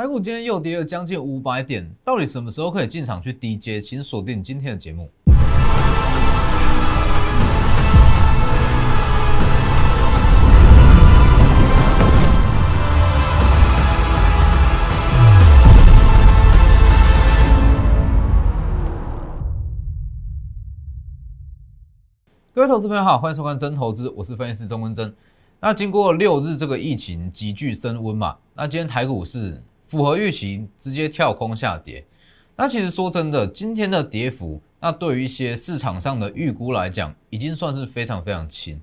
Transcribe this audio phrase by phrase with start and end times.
[0.00, 3.78] 台股今天又跌了将近五百点，到底什么时候可以进场去低接？
[3.78, 5.10] 请锁定今天的节目。
[22.54, 25.14] 各位投资朋友好，欢迎收看真投资，我是分析师钟文真。
[25.60, 32.06] 那经过六日这个疫情急剧升温嘛，那今天台股是符合预期，直接跳空下跌。
[32.54, 38.80] 那其实说真的，今天的跌幅，那对于一些市场上的预估来讲，已经算是非常非常轻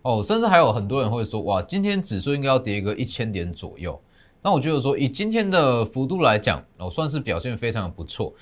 [0.00, 0.24] 哦。
[0.24, 4.00] 甚至还有很多人会说，哇，今天指数应该要跌个一千点左右。
[4.40, 8.32] 那我觉得说，以今天的幅度来讲，哦，算是表现非常的不错。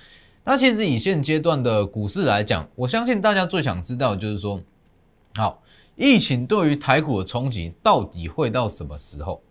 [0.45, 4.61] 那其实以现阶段的股市来讲，我相信大家最想知道就是说，
[5.35, 5.61] 好，
[5.97, 9.43] 疫情对于台股的冲击到底会到什么时候？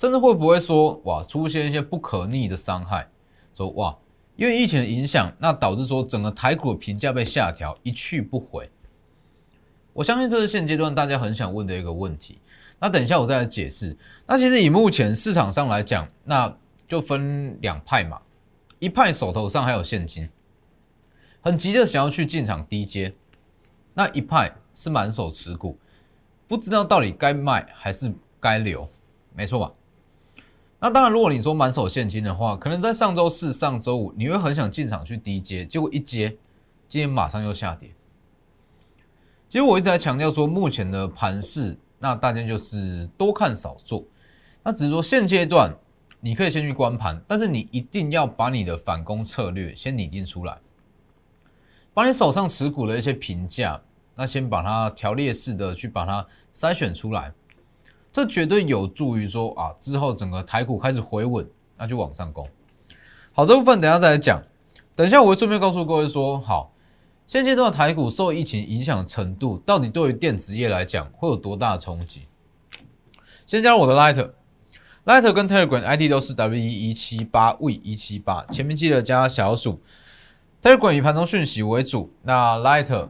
[0.00, 3.06] 甚至会不会说，哇，出现一些不可逆的伤害？
[3.52, 3.94] 说哇，
[4.34, 8.66] 因为疫情的影响，那导致说整个台股的评价被下调，一去不回。
[9.92, 12.38] 我相信这是现阶段大家很想问的一个问题。
[12.78, 13.94] 那等一下我再来解释。
[14.26, 16.50] 那其实以目前市场上来讲，那
[16.88, 18.18] 就分两派嘛。
[18.78, 20.26] 一派手头上还有现金，
[21.42, 23.12] 很急着想要去进场低接；
[23.92, 25.76] 那一派是满手持股，
[26.48, 28.88] 不知道到底该卖还是该留，
[29.34, 29.70] 没错吧？
[30.80, 36.36] 那当然，如果你说满手现金的话，可能在上周四、上周五你会很想进场去低接，结果一接，
[36.88, 37.90] 今天马上又下跌。
[39.48, 44.04] 其实我一直在强调说，目前的盘势，那大家就是多看少做，
[44.62, 45.76] 那只是说现阶段。
[46.22, 50.58] 你可以先去观盘，但是你一定要把你的反攻策略先拟定出来，
[51.94, 53.80] 把你手上持股的一些评价，
[54.16, 57.32] 那先把它条列式的去把它筛选出来，
[58.12, 62.48] 这绝对有助于说啊，之后整个台股开始回稳，那就往上攻。
[63.32, 64.42] 好，这部分等下再来讲。
[64.96, 66.72] 等一下我会顺便告诉各位说，好，
[67.26, 72.26] 现阶段的台股受疫情影响程度，到底对于电子业来讲会有多大的冲击？
[73.46, 74.30] 先加入我的 Light。
[75.06, 79.80] Light 跟 Telegram ID 都是 W 一一七八 V 一七八，前面记得加小数。
[80.60, 83.08] Telegram 以盘中讯息为主，那 Light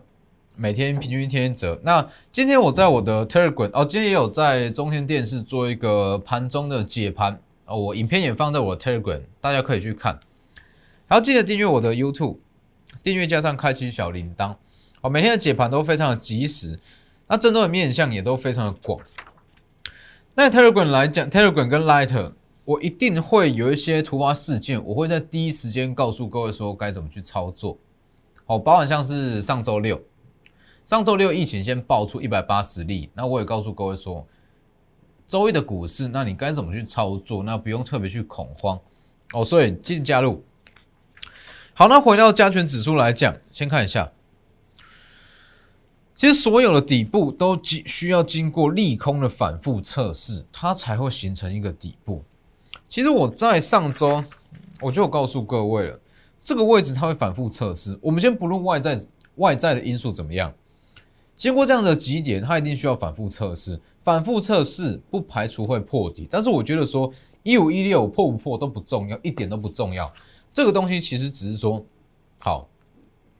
[0.60, 1.80] 每天平均一天一折。
[1.82, 10.20] 那今天我在我的 Telegram 哦，今天也有在中天电视做一个盘中的解盘哦，我影片也放在我的 Telegram，大家可以去看。
[11.06, 12.36] 还要记得订阅我的 YouTube，
[13.02, 14.54] 订阅加上开启小铃铛
[15.00, 16.78] 哦，每天的解盘都非常的及时，
[17.26, 19.00] 那针对的面向也都非常的广。
[20.34, 22.34] 那 Telegram 来讲，Telegram 跟 Lighter，
[22.66, 27.78] 我一定会有一些突发事件，我会在第一时间告诉各位说该怎么去操作。
[28.44, 30.02] 哦，包含像是上周六，
[30.84, 34.26] 上周六疫情先爆出一百八十例，那我也告诉各位说，
[35.26, 37.42] 周一的股市，那你该怎么去操作？
[37.42, 38.80] 那不用特别去恐慌
[39.32, 39.44] 哦。
[39.44, 40.44] 所以记得加入。
[41.74, 44.10] 好，那回到加权指数来讲，先看一下。
[46.12, 52.22] 其实所有的底部都需要经过利空的反复测试，它才会形成一个底部。
[52.90, 54.22] 其实我在上周
[54.82, 55.98] 我就告诉各位了，
[56.42, 57.98] 这个位置它会反复测试。
[58.02, 59.00] 我们先不论外在
[59.36, 60.52] 外在的因素怎么样，
[61.40, 63.80] 经过这样的几点，它一定需要反复测试。
[64.00, 67.10] 反复测试不排除会破底，但是我觉得说
[67.42, 70.12] 一五一六破不破都不重要，一点都不重要。
[70.52, 71.82] 这个东西其实只是说
[72.38, 72.68] 好，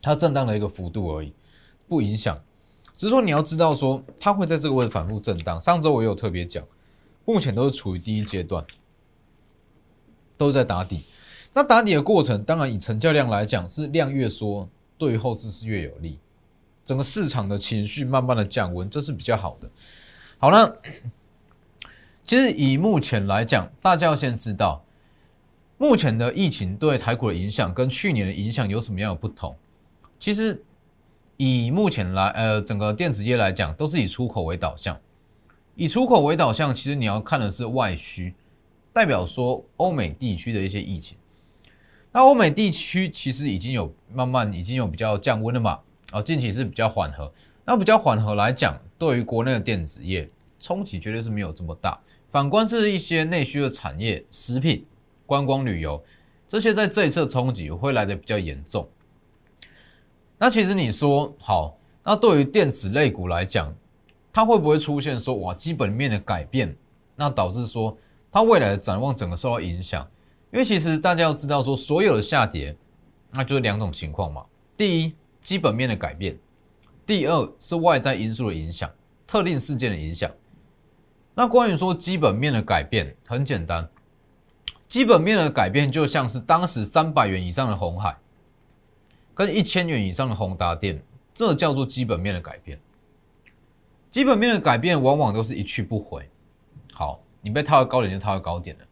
[0.00, 1.30] 它震荡的一个幅度而已，
[1.86, 2.42] 不影响。
[2.94, 5.60] 只是说你要知道，说它会在这个位置反复震荡。
[5.60, 6.64] 上周我也有特别讲，
[7.26, 8.64] 目前都是处于第一阶段，
[10.38, 11.02] 都在打底。
[11.52, 14.66] 那打底的过程，当然以成交量来讲，是量越缩，
[14.96, 16.18] 对于后市是越有利。
[16.90, 19.70] 整个市场的情绪慢慢的降温，这是比较好的。
[20.38, 20.76] 好了，
[22.26, 24.84] 其实以目前来讲，大家要先知道，
[25.78, 29.54] 目前的疫情对台股的影响跟去年的影响有什么样的不同？
[30.18, 30.64] 其实。
[31.36, 35.00] 以目前来，呃，整个电子业来讲，都是以出口为导向。
[35.74, 38.34] 以出口为导向，其实你要看的是外需，
[38.92, 41.16] 代表说欧美地区的一些疫情。
[42.12, 47.32] 那欧美地区其实已经有慢慢已经有比较降温了嘛，啊，近期是比较缓和。
[47.64, 50.28] 那比较缓和来讲，对于国内的电子业
[50.58, 52.00] 冲击绝对是没有这么大。
[52.28, 54.84] 反观是一些内需的产业，食品、
[55.26, 56.02] 观光旅游
[56.46, 58.88] 这些，在这一次冲击会来的比较严重。
[60.38, 63.72] 那其实你说好，那对于电子类股来讲，
[64.32, 66.74] 它会不会出现说哇基本面的改变，
[67.14, 67.96] 那导致说
[68.30, 70.08] 它未来的展望整个受到影响？
[70.52, 72.76] 因为其实大家要知道说，所有的下跌，
[73.30, 74.44] 那就是两种情况嘛。
[74.76, 76.34] 第一，基本面的改变；
[77.06, 78.90] 第二是外在因素的影响，
[79.26, 80.30] 特定事件的影响。
[81.34, 83.88] 那关于说基本面的改变，很简单，
[84.86, 88.16] 基本面的改变就像是当时三百元以上的红海，
[89.34, 91.02] 跟一千元以上的宏达电，
[91.32, 92.78] 这叫做基本面的改变。
[94.10, 96.28] 基本面的改变往往都是一去不回。
[96.92, 98.84] 好，你被套到高点就套到高点了。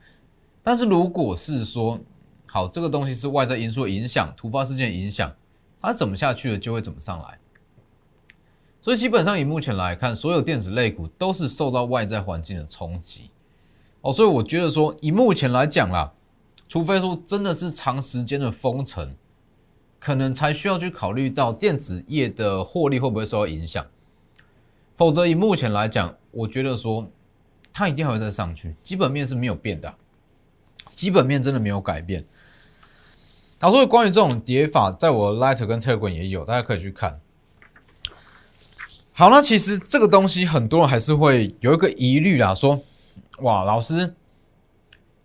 [0.62, 1.99] 但是如果是说，
[2.47, 5.35] 好，这个东西是外在因素影响、突发事件影响，
[5.81, 7.39] 它怎么下去了就会怎么上来。
[8.81, 13.31] 所以基本上以目前来看，所有电子类股都是受到外在环境的冲击。
[14.01, 16.13] 哦，所以我觉得说，以目前来讲啦，
[16.69, 19.15] 除非说真的是长时间的封城，
[19.99, 23.85] 可能才需要去考虑到电子业的获利会不会受到影响。
[24.95, 27.09] 否则以目前来讲，我觉得说
[27.73, 29.93] 它一定还会再上去，基本面是没有变的，
[30.95, 32.25] 基本面真的没有改变。
[33.61, 37.21] 好，所以关于这种跌法，在我的 Light 跟 Telegram 也有，大家可以去看。
[39.13, 42.81] 好，那其实这个东西很多人还是会有一个疑虑啦，说。
[43.41, 44.17] 哇，老师，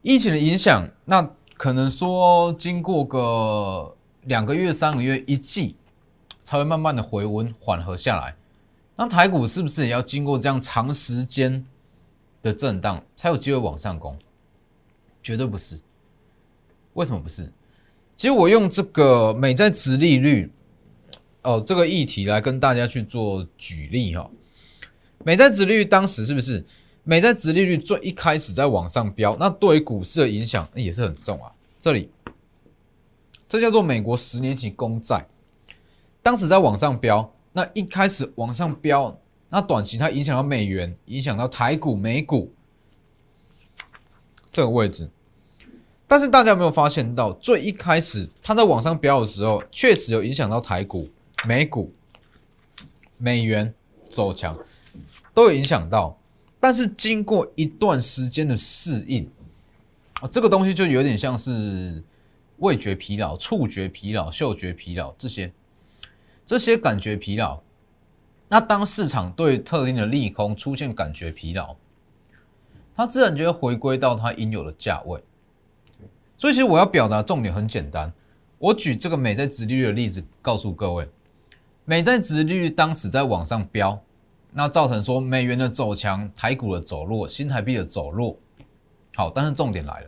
[0.03, 5.75] 疫情的影响，那可能说经过个两个月、三个月、一季，
[6.43, 8.35] 才会慢慢的回温缓和下来。
[8.95, 11.65] 那台股是不是也要经过这样长时间
[12.43, 14.15] 的震荡，才有机会往上攻？
[15.23, 15.79] 绝对不是。
[16.93, 17.51] 为什么不是？
[18.15, 20.51] 其实我用这个美债值利率，
[21.41, 24.29] 哦，这个议题来跟大家去做举例哈。
[25.25, 26.63] 美债值利率当时是不是？
[27.05, 31.51] 美债殖利率最一开始在往上飙，那对于股市的影响也是很重啊。
[31.81, 32.09] 这里，
[33.49, 35.27] 这叫做美国十年期公债，
[36.21, 39.19] 当时在往上飙，那一开始往上飙，
[39.49, 42.53] 那短期它影响到美元，影响到台股、美股
[44.49, 45.09] 这个位置。
[46.07, 51.09] 但是大家有没有发现到，最一开始它在往上飙的时候，确实有影响到台股、
[51.47, 51.91] 美股、
[53.17, 53.73] 美元
[54.09, 54.57] 走强，
[55.33, 56.17] 都有影响到。
[56.59, 59.29] 但是经过一段时间的适应
[60.21, 62.01] 啊，这个东西就有点像是
[62.59, 65.51] 味觉疲劳、触觉疲劳、嗅觉疲劳这些
[66.45, 67.61] 这些感觉疲劳。
[68.47, 71.75] 那当市场对特定的利空出现感觉疲劳，
[72.93, 75.21] 它自然就会回归到它应有的价位。
[76.37, 78.11] 所以，其实我要表达重点很简单，
[78.57, 81.09] 我举这个美债殖利率的例子告诉各位，
[81.85, 84.01] 美债殖利率当时在往上飙。
[84.55, 88.37] 那造成说美元的走强，台股的走弱，新台币的走弱。
[89.15, 90.07] 好，但是重点来了，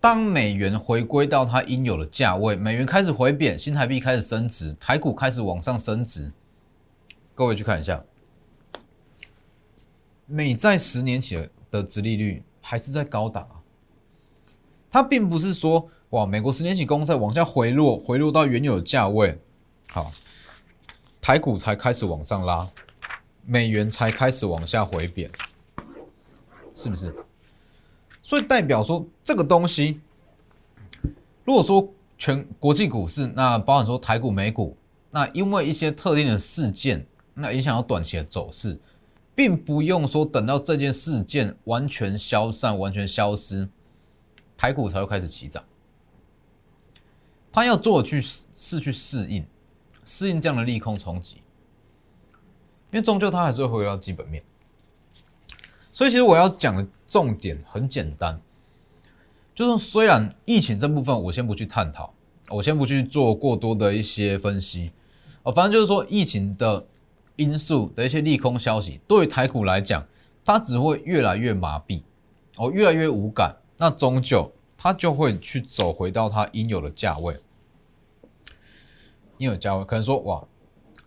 [0.00, 6.32] 当美元回归到它应有的价位，美元开始回贬，新台币开始升值，台股开始往上升值。
[7.36, 8.02] 各位去看一下，
[10.26, 13.61] 美债十年期的殖利率还是在高档啊。
[14.92, 19.36] 它并不是说哇，美国十年期公债往下回落，回落到原有的价位，
[19.90, 20.12] 好，
[21.20, 22.68] 台股才开始往上拉。
[23.44, 25.28] 美元才开始往下回贬，
[26.72, 27.12] 是不是？
[28.22, 30.00] 所以代表说这个东西，
[31.44, 34.76] 如果说全国际股市，那包含说台股、美股，
[35.10, 37.04] 那因为一些特定的事件，
[37.34, 38.78] 那影响到短期的走势，
[39.34, 43.68] 并不用说等到这件事件完全消散、完全消失，
[44.62, 45.60] 台股才会开始起涨。
[47.50, 49.44] 他要做去是去适应，
[50.04, 51.38] 适应这样的利空冲击。
[52.92, 54.40] 因为终究它还是会回到基本面，
[55.92, 58.40] 所以其实我要讲的重点很简单，
[59.52, 62.14] 就是虽然疫情这部分我先不去探讨，
[62.48, 64.92] 我先不去做过多的一些分析，
[65.42, 66.86] 哦，反正就是说疫情的
[67.34, 70.06] 因素的一些利空消息，对于台股来讲，
[70.44, 72.02] 它只会越来越麻痹，
[72.58, 77.36] 哦，越来越无感，那终究它就会去走回到它应有的价位，
[79.38, 80.46] 应有价位可能说哇。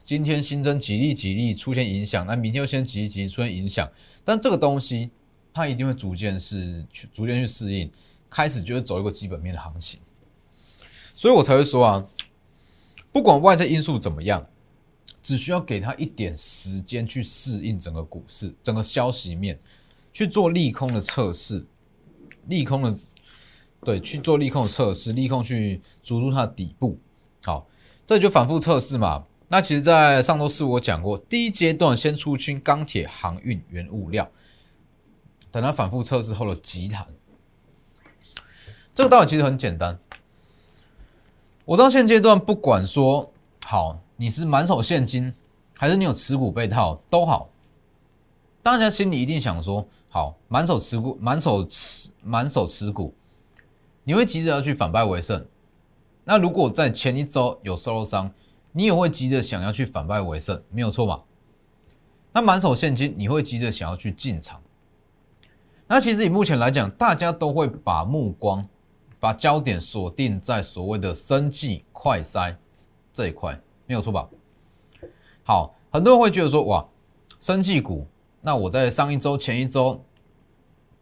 [0.04, 3.90] 今天新增几例几例出现影响，那明天又先几例几例出现影响，
[4.26, 5.10] 但这个东西
[5.54, 7.90] 它一定会逐渐是去逐渐去适应，
[8.30, 10.00] 开始就会走一个基本面的行情，
[11.16, 12.06] 所以我才会说啊，
[13.12, 14.46] 不管外在因素怎么样，
[15.24, 19.58] 只需要给他一点时间去适应整个股市整个消息面，
[20.14, 21.66] 去做利空的测试，
[22.48, 22.96] 利空的
[23.84, 26.98] 对去做利空的测试，利空去逐出它的底部，
[27.44, 27.68] 好，
[28.06, 29.26] 这就反复测试嘛。
[29.48, 34.28] 那其实，在上周四我讲过，第一阶段先出清钢铁、航运、原物料，
[35.52, 37.06] 等它反复测试后的急弹。
[38.96, 40.00] 这个道理其实很简单。
[41.64, 43.32] 我知道现阶段不管说
[43.66, 45.34] 好，你是满手现金，
[45.78, 47.50] 还是你有持股被套，都好，
[48.66, 53.14] 大家心里一定想说：好，满手持股，满手持，满手持股，
[54.04, 55.46] 你会急着要去反败为胜。
[56.24, 58.34] 那如果在前一周有受伤，
[58.72, 61.22] 你也会急着想要去反败为胜，没有错嘛？
[62.34, 64.60] 那满手现金，你会急着想要去进场。
[65.86, 68.68] 那其实以目前来讲，大家都会把目光、
[69.20, 72.56] 把焦点锁定在所谓的生计快筛
[73.14, 74.28] 这一块，没有错吧？
[75.44, 76.84] 好，很多人会觉得说，哇，
[77.40, 78.08] 生计股，
[78.46, 80.00] 那我在上一周、前一周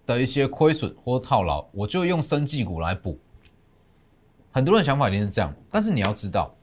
[0.05, 3.19] 的一些亏损或套牢，我就用生技股来补。
[4.49, 6.55] 很多人想法一定是这样，但是你要知道，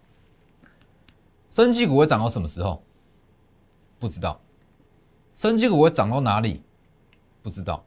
[1.50, 2.82] 生技股会涨到什么时候？
[3.98, 4.40] 不知道。
[5.34, 6.62] 生技股会涨到哪里？
[7.42, 7.84] 不知道。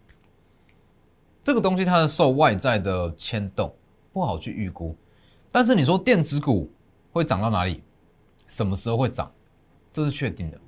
[1.44, 3.74] 这个东西它是受外在的牵动，
[4.12, 4.96] 不好去预估。
[5.52, 6.72] 但是你说电子股
[7.12, 7.82] 会涨到哪里？
[8.46, 9.32] 什么时候会涨？
[9.90, 10.60] 这是确定的。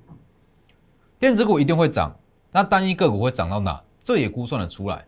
[1.18, 2.18] 电子股一定会涨，
[2.52, 3.82] 那单一个股会涨到哪？
[4.02, 5.06] 这也估算得出来。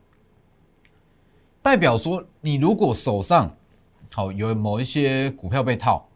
[1.62, 3.55] 代表说，你如果手上
[4.12, 6.09] 好有某一些股票被套，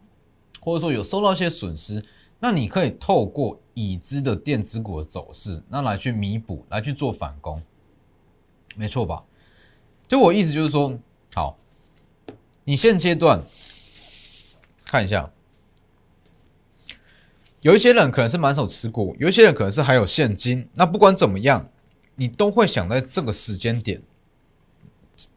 [0.59, 2.03] 或者说有受到一些损失，
[2.39, 7.61] 那你可以透过已知的电子股的走势，那来去弥补，来去做反攻，
[8.75, 9.23] 没错吧？
[10.07, 10.97] 就我意思就是说，
[11.35, 11.57] 好，
[12.63, 13.41] 你现阶段
[14.85, 15.31] 看一下，
[17.63, 20.67] 有一些人可能是满手持股，有一些人可能是还有现金。
[20.73, 21.69] 那不管怎么样，
[22.15, 24.01] 你都会想在这个时间点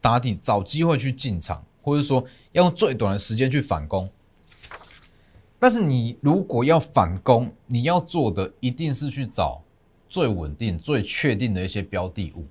[0.01, 4.09] 打底，找机会去进场，或者说要用最短的时间去反攻。
[5.57, 9.63] 但是你如果要反攻，你要做的一定是去找
[10.09, 12.45] 最稳定、最确定的一些标的物。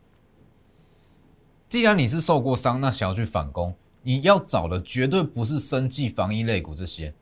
[1.69, 7.13] 既然你是受过伤，那想要去反攻，你要找的绝对不是生计防疫类股这些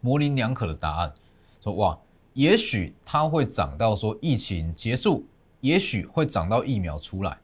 [0.00, 1.14] 模棱两可的答案。
[1.64, 1.98] 说哇，
[2.34, 5.26] 也许它会涨到说疫情结束，
[5.62, 7.38] 也许会涨到疫苗出来，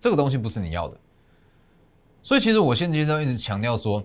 [0.00, 0.98] 这个东西不是你要的。
[2.22, 4.04] 所以其实我现阶段一直强调说，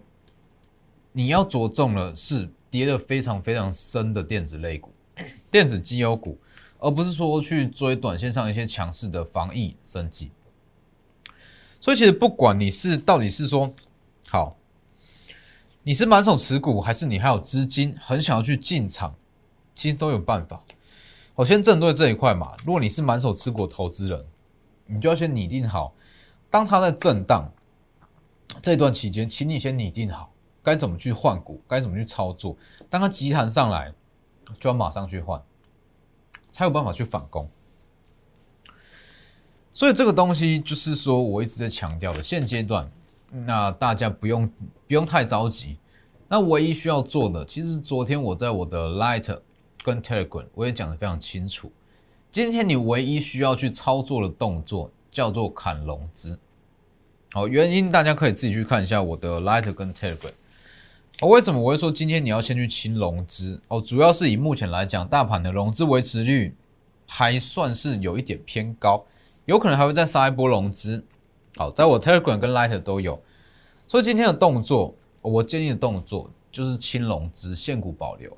[1.11, 4.91] 你要着重的是跌的非常非常深的电子类股、
[5.49, 6.37] 电子绩优股，
[6.77, 10.29] 而不是说去追短线上一些强势的防疫升级。
[11.81, 13.73] 所以其实不管你是到底是说
[14.29, 14.55] 好，
[15.87, 19.15] 你是满手持股，还是你还有资金很想要去进场，
[19.73, 20.61] 其实都有办法。
[21.33, 22.57] 我先针对这一块嘛。
[22.65, 24.25] 如果你是满手持股投资人，
[24.87, 25.93] 你就要先拟定好，
[26.49, 27.49] 当它在震荡
[28.61, 32.57] 这段期间，请你先拟定好该怎么去换股，该怎么去操作。
[32.89, 33.93] 当它急弹上来，
[34.59, 35.41] 就要马上去换，
[36.51, 37.49] 才有办法去反攻。
[39.71, 42.91] 所以这个东西就是说，我一直在强调的，现阶段，
[43.31, 44.47] 那大家不用
[44.87, 45.77] 不用太着急。
[46.27, 49.39] 那唯一需要做的，其实昨天我在我的 Light
[49.83, 51.71] 跟 Telegram 我也讲的非常清楚。
[52.29, 56.37] 今天你唯一需要去操作的动作叫做砍融资。
[57.31, 60.31] 好，原因大家可以自己去看一下我的 Light 跟 Telegram。
[61.21, 63.59] 为什么我会说今天你要先去清融资？
[63.69, 66.55] 哦，主要是以目前来讲，大盘的融资维持率
[67.07, 69.05] 还算是有一点偏高。
[69.45, 71.05] 有可能还会再杀一波融资，
[71.57, 73.19] 好，在我 Telegram 跟 Light 都有，
[73.87, 78.37] 所以今天的动作，我建议的动作就是清融资，现股保留。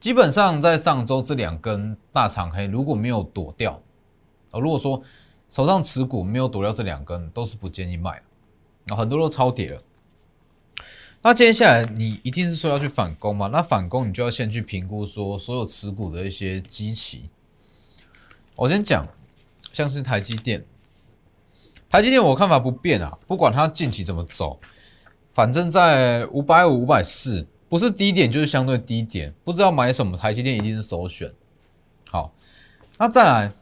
[0.00, 3.80] 基本上在上周这两根大长黑如果没有躲掉，
[4.50, 5.00] 哦，如果说
[5.48, 8.20] 手上持股没有躲掉这两根，都是不建议卖。
[8.88, 9.80] 啊，很多都超跌了。
[11.22, 13.46] 那接下来你一定是说要去反攻嘛？
[13.46, 17.30] 那反攻你就要先去评估说所有持股的一些基期。
[18.56, 19.06] 我先讲。
[19.72, 20.62] 像是台积电，
[21.92, 24.58] 台积电我看法不变啊，不管它近期怎么走，
[25.30, 31.30] 反正在五百五、五百四，不是低点就是相对低点，不知道买什么，台积电一定是首选。
[32.08, 32.34] 好，
[32.96, 33.52] 那再来，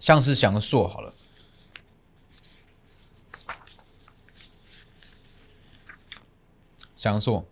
[0.00, 1.12] 像是翔硕好了，
[6.96, 7.46] 翔硕，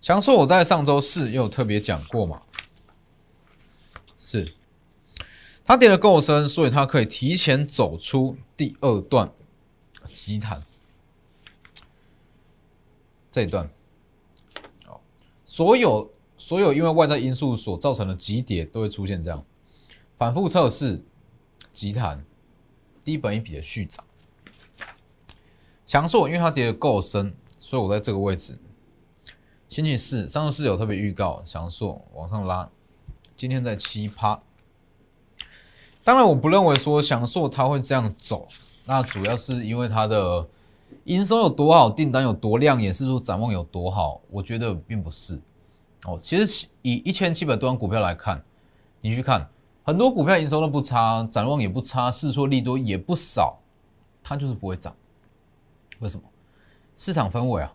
[0.00, 2.40] 翔硕我在上周四也有特别讲过嘛，
[4.16, 4.54] 是。
[5.66, 9.32] 它跌的够深，所以它可以提前走出第二段
[10.12, 10.62] 急弹
[13.32, 13.68] 这一段。
[14.84, 15.00] 好，
[15.44, 19.44] 所有所有因为外在因素所造成的急跌都会出现这样
[20.16, 21.02] 反复测试
[21.72, 22.24] 急弹
[23.04, 24.04] 低本一笔的续涨。
[25.84, 28.60] 强硕因为它跌的够深，所以我在这个位置。
[29.68, 32.70] 星期四上周四有特别预告，强硕往上拉，
[33.36, 34.40] 今天在七趴。
[36.06, 38.46] 当然，我不认为说翔硕它会这样走，
[38.84, 40.46] 那主要是因为它的
[41.02, 45.36] 营收有多好，订单有多亮眼，是说展望有多好，我觉得并不是。
[46.04, 48.40] 哦，其实以一千七百多万股票来看，
[49.00, 49.50] 你去看
[49.82, 53.58] 很多股票营收都不差，展望也不差，市错利多也不少，
[54.22, 54.94] 它就是不会涨。
[55.98, 56.22] 为什么？
[56.94, 57.74] 市场氛围啊！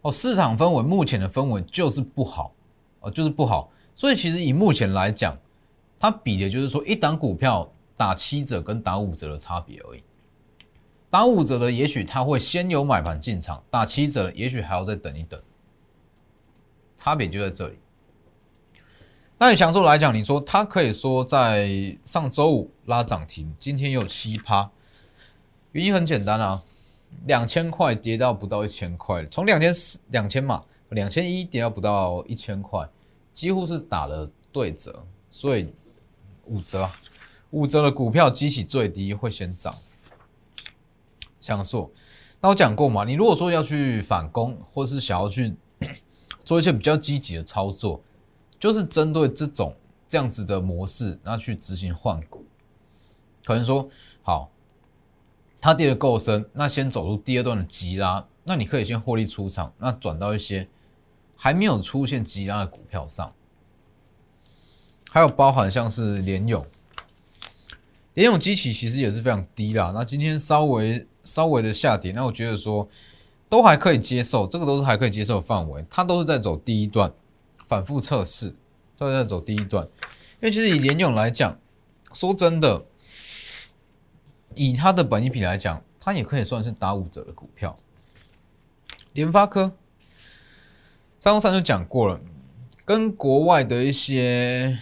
[0.00, 2.50] 哦，市场氛围目前的氛围就是不好，
[2.98, 3.70] 哦，就是不好。
[3.94, 5.38] 所以其实以目前来讲，
[6.02, 10.02] 它比的就是说一档股票打七折跟打五折的差别而已。
[11.08, 15.40] 打五折的也许它会先有买盘进场，打七折的也许还要再等一等，
[16.96, 17.78] 差别就在这里。
[19.38, 24.68] 那以强硕来讲，你说它可以说在上周五拉涨停，今天有七趴，
[25.70, 26.64] 原因很简单啊，
[27.26, 32.88] 两千块跌到不到一千块，从两千四两千嘛，两千一跌到不到一千块，
[33.32, 35.72] 几乎是打了对折，所以
[36.46, 36.90] 五折，
[37.50, 39.74] 五折的股票激起最低会先涨。
[41.40, 41.90] 强硕，
[42.40, 45.54] 那我讲过嘛，你如果说要去反攻，或是想要去
[46.44, 48.02] 做一些比较积极的操作。
[48.60, 49.74] 就是针对这种
[50.06, 52.46] 这样子的模式，那去执行换股，
[53.44, 53.88] 可能说
[54.22, 54.52] 好，
[55.60, 60.68] 它跌的够深，那先走入第二段的急拉，那你可以先获利出场，那转到一些
[61.34, 63.34] 还没有出现急拉的股票上，
[65.12, 66.66] 还有包含像是联勇，
[68.14, 72.88] 联勇机器其实也是非常低啦，那今天稍微稍微的下跌，那我觉得说
[73.46, 77.12] 都还可以接受，这个都是还可以接受的范围，它都是在走第一段。
[77.66, 78.54] 反复测试
[78.98, 81.58] 都在走第一段，因为其实以联勇来讲，
[82.14, 82.86] 说真的，
[84.54, 87.78] 以它的本益比来讲，它也可以算是打五折的股票。
[89.12, 89.72] 联发科，
[91.18, 92.18] 张三就讲过了，
[92.84, 94.78] 跟国外的一些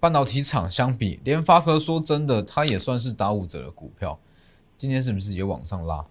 [0.00, 4.18] 半导体厂相比，联发科说真的，它也算是打五折的股票。
[4.76, 6.06] 今天是不是也往上拉？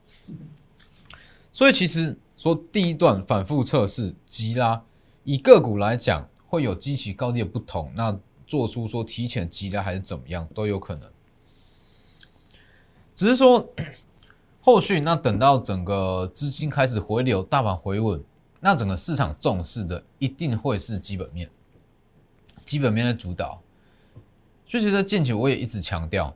[1.53, 4.83] 所以其实说第一段反复测试急拉。
[5.23, 11.09] 以个股来讲，会有极其高低的不同，那做出说提前急拉还是怎么样都有可能。
[13.15, 13.69] 只是说
[14.61, 18.21] 后续那等到整个资金开始回流，大盘回稳，
[18.59, 21.49] 那整个市场重视的一定会是基本面，
[22.65, 23.61] 基本面的主导。
[24.67, 26.35] 所以其实近期我也一直强调，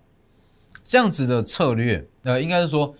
[0.84, 2.96] 这样子的策略，呃，应该是说。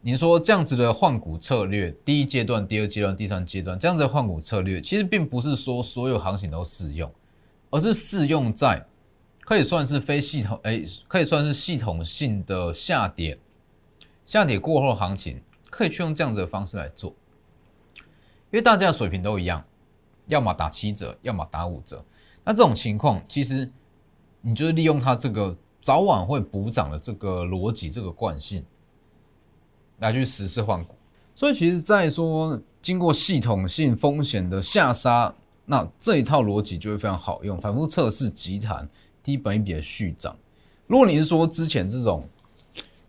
[0.00, 7.12] 你说这样子的换股策略，第一阶段、第二阶段、第三阶段，这样子的换股策略，其实并不是说所有行情都适用，
[7.68, 8.86] 而是适用在
[9.40, 13.36] 可以算是非系统，哎，可以算是系统性的下跌，
[14.24, 17.12] 下跌过后行情，可以去用这样子的方式来做，
[17.96, 18.04] 因
[18.52, 19.62] 为大家的水平都一样，
[20.28, 22.02] 要么打七折，要么打五折，
[22.44, 23.68] 那这种情况，其实
[24.40, 28.64] 你就是利用它这个早晚会补涨的这个逻辑，这个惯性。
[30.00, 30.94] 来去实施换股，
[31.34, 37.60] 所以其实，在说经过系统性风险的下杀，那这一套逻辑就会非常好用。
[37.60, 38.88] 反复测试集团
[39.24, 40.36] 低本一笔的续涨，
[40.86, 42.22] 如果你是说之前这种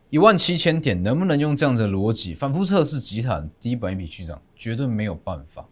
[0.09, 5.63] 一万七千点能不能用这样的逻辑反复测试集团低本一笔续涨，绝对没有办法，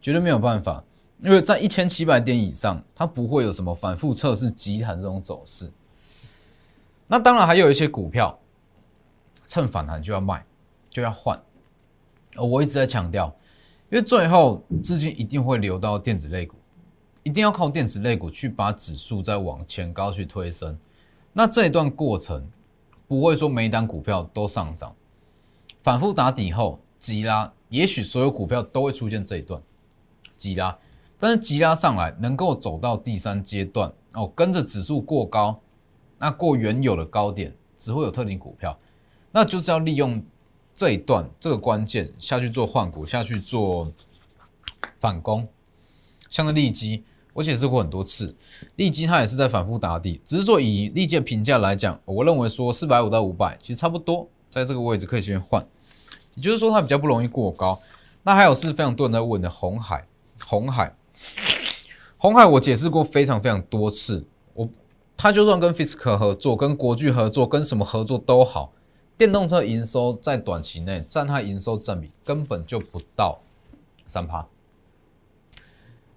[0.00, 0.84] 绝对没有办法，
[1.20, 5.70] 因为在一千七百点以上，它不会有什么反复测试集团这种走势。
[7.06, 8.38] 那当然还有一些股票。
[9.48, 10.44] 趁反弹就要卖，
[10.90, 11.40] 就要换。
[12.34, 13.32] 我一直在强调，
[13.90, 16.56] 因为最后资金一定会流到电子类股，
[17.22, 20.76] 一定要靠电子类股去把指数再往前高去推升。
[21.32, 22.44] 那这一段过程
[23.06, 24.92] 不会说每一单股票都上涨，
[25.80, 29.62] 反复打底后急拉，也许所有股票都会出现这一段
[30.36, 30.76] 急拉，
[31.18, 35.60] 但是急拉上来能够走到第三阶段哦，跟着指数过高，
[36.18, 38.78] 那过原有的高点，只会有特定股票。
[39.32, 40.22] 那就是要利用
[40.74, 43.92] 这一段这个关键下去做换股，下去做
[44.96, 45.46] 反攻。
[46.28, 48.34] 像个利基，我解释过很多次，
[48.76, 55.66] 利基它也是在反复打底，只是说以利基的评价来讲，我认为说四百五到五百其实差不多，在这个位置可以先换。
[56.34, 57.80] 也就是说它比较不容易过高。
[58.22, 60.06] 那还有是非常多人在问的红海，
[60.44, 60.94] 红海，
[62.26, 64.68] 红海我解释过非常非常多次，我
[65.16, 68.72] 他就算跟 Fisker 合作，跟国巨合作，跟什么合作都好。
[69.16, 73.38] 电动车营收在短期内占它营收占比根本就不到
[74.08, 74.44] 三趴，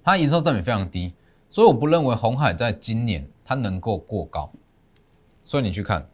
[0.04, 1.14] 它营收占比非常低，
[1.48, 4.52] 所以我不认为红海在今年它能够过高。
[5.44, 6.10] 所以你去看，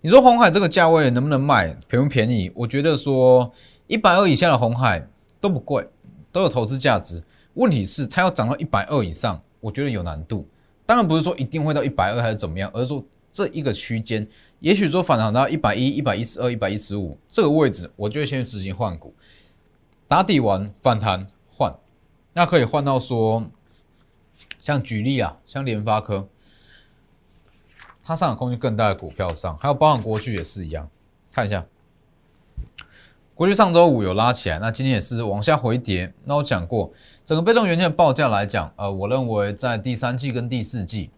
[0.00, 2.50] 你说红海这个价位能不能卖，便不便宜？
[2.56, 3.52] 我觉得说
[3.86, 5.88] 一百二以下的红海都不贵，
[6.32, 7.22] 都有投资价值。
[7.54, 10.46] 问题是它要涨到一百二以上，我觉得有难度。
[10.86, 14.26] 当然不是说一定会到一百二还是怎么样，而是说这一个区间。
[14.58, 19.14] 也许说反弹到一百一、一百一十二、一百一十五这个位置，我就会先去执行换股，
[20.06, 21.74] 打底完反弹换，
[22.32, 23.50] 那可以换到说，
[24.60, 26.28] 像举例啊，像联发科，
[28.02, 30.88] 它上涨空间更大的股票上，还有包含国巨也是一样，
[31.32, 31.66] 看一下，
[33.42, 36.14] 国巨上周五有拉起来，那今天也是往下回跌。
[36.26, 36.92] 那我讲过，
[37.24, 41.10] 整个被动元件的报价来讲，呃，我认为在第三季跟第四季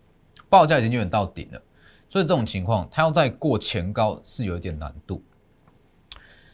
[0.49, 1.61] 报价已经有点到顶了，
[2.09, 5.23] 所以这种情况它要再过前高是有一点难度。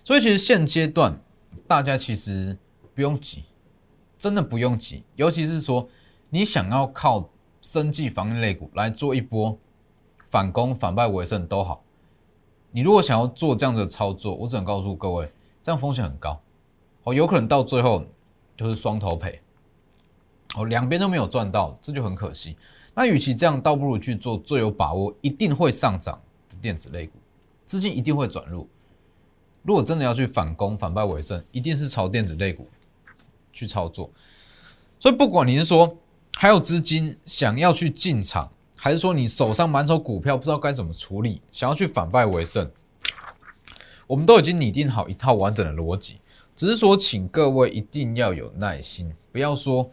[0.02, 1.16] 所以其实现阶段
[1.68, 2.58] 大家其实
[2.92, 3.44] 不用急，
[4.18, 5.88] 真的不用急，尤其是说
[6.30, 7.30] 你想要靠
[7.60, 9.56] 生计防御类股来做一波
[10.30, 11.84] 反攻、反败为胜都好。
[12.72, 16.40] 你如果想要做这样子的操作，我只能告诉各位，这样风险很高，
[17.04, 18.04] 哦，有可能到最后
[18.56, 19.40] 就是双头赔，
[20.56, 22.56] 哦，两边都没有赚到，这就很可惜。
[22.94, 27.18] 那与其这样，倒不如去做最有把握、一定会上涨的电子类股，
[27.64, 28.68] 资金一定会转入。
[29.62, 32.66] 如果真的要去反攻、反败为胜，一定是朝电子类股
[33.52, 34.10] 去操作。
[34.98, 35.96] 所以，不管你是说
[36.34, 42.70] 还有资金想要去进场，还是说你手上满手股票不知道该怎么处理，想要去反败为胜，
[44.10, 46.20] 我们都已经拟定好一套完整的逻辑。
[46.56, 49.88] 只是说，请各位一定要有耐心，不要说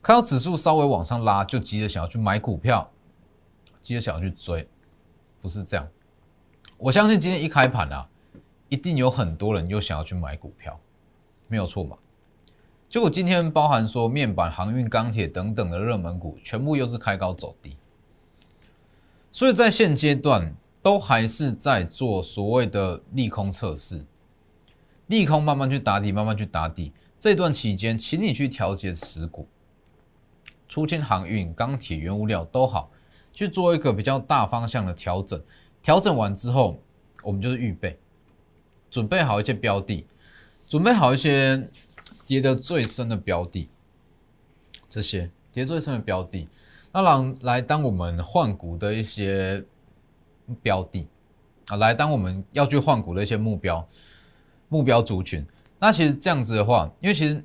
[0.00, 2.88] 看到指数稍微往上拉就急着想要去买股票，
[3.82, 4.68] 急着想要去追，
[5.40, 5.88] 不是这样。
[6.76, 8.08] 我相信今天一开盘啊。
[8.68, 10.78] 一定有很多人又想要去买股票，
[11.46, 11.96] 没有错嘛？
[12.86, 17.78] 结果今天包含说面板、航运、钢铁等等的热门股，全部又是开高走低，
[19.32, 20.54] 所以在现阶段
[20.88, 24.06] 都还是在做所谓的利空测试，
[25.08, 26.94] 利空慢慢去打底，慢慢去打底。
[27.20, 29.46] 这段期间，请你去调节持股，
[30.66, 32.90] 出清航运、钢铁、原物料都好，
[33.34, 35.38] 去做一个比较大方向的调整。
[35.82, 36.80] 调整完之后，
[37.22, 37.98] 我们就是预备。
[38.88, 40.06] 准备好一些标的，
[40.66, 41.68] 准备好一些
[42.24, 43.68] 跌得最深的标的，
[44.88, 46.48] 这些跌最深的标的，
[46.94, 49.62] 那让来当我们换股的一些
[50.62, 51.06] 标的
[51.68, 53.86] 啊，来当我们要去换股的一些目标
[54.68, 55.46] 目标族群。
[55.78, 57.44] 那其实这样子的话，因为其实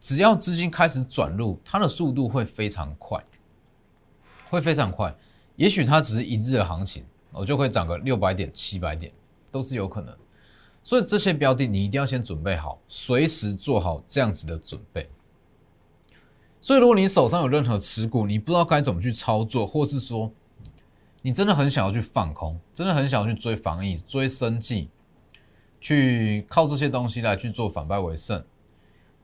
[0.00, 3.22] 只要资金开始转入，它的速度会非常快，
[4.50, 5.14] 会非常快。
[5.56, 9.12] 也许它只是一日的行情，我就会涨个六百点、七百点，
[9.50, 10.16] 都是有可能。
[10.82, 15.08] 所以这些标的你一定要先准备好，随时做好这样子的准备。
[16.60, 20.32] 所以如果你手上有任何持股，你不知道该怎么去操作，或是说
[21.22, 24.90] 你真的很想要去放空，真的很想要去追防疫、追生计，
[25.80, 28.44] 去靠这些东西来去做反败为胜，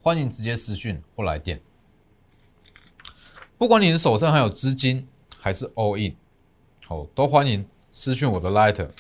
[0.00, 1.60] 欢迎直接私讯或来电。
[3.58, 5.08] 不管你的手上还有资金
[5.40, 6.14] 还是 all in，
[6.86, 8.90] 好，都欢迎私讯我的 Lighter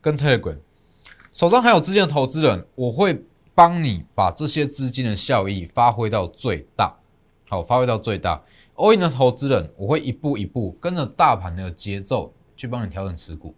[0.00, 0.58] 跟 Telegram。
[1.32, 3.24] 手上还有资金的投资人，我会
[3.54, 6.96] 帮你把这些资金的效益发挥到最大，
[7.48, 8.44] 好，发挥到最大。
[8.78, 13.54] All in 的投资人，我会一步一步跟着大盘的节奏去帮你调整持股。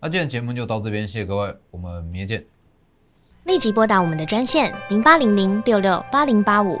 [0.00, 2.44] 那今天节目就到这边，谢谢各位，我们明天见。
[3.44, 6.80] 立即拨打我们的专线零八零零六六八零八五。